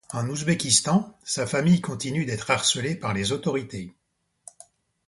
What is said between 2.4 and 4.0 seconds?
harcelée par les autorités.